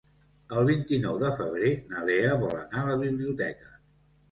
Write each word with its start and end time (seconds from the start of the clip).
El 0.61 0.69
vint-i-nou 0.69 1.19
de 1.25 1.29
febrer 1.41 1.69
na 1.93 2.03
Lea 2.09 2.33
vol 2.47 2.59
anar 2.63 2.83
a 2.83 2.91
la 2.91 2.99
biblioteca. 3.05 3.73